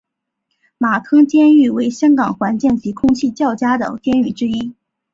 [0.79, 4.73] 马坑监狱为香港环境及空气较佳的监狱之一。